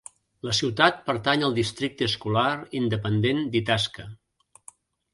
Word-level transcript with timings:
La 0.45 0.53
ciutat 0.59 1.03
pertany 1.09 1.45
al 1.49 1.53
districte 1.59 2.09
escolar 2.13 2.49
independent 2.83 3.47
d'Itasca. 3.55 4.11